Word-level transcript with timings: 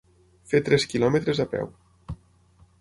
Fer 0.53 0.61
tres 0.69 0.85
quilòmetres 0.95 1.43
a 1.45 1.49
peu. 1.55 1.71